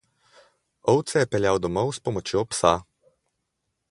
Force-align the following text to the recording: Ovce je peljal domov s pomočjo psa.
Ovce 0.93 1.21
je 1.23 1.27
peljal 1.35 1.61
domov 1.67 1.93
s 1.97 2.03
pomočjo 2.09 2.43
psa. 2.55 2.75